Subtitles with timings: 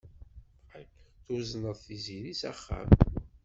[1.23, 2.89] Tuzneḍ Tiziri s axxam.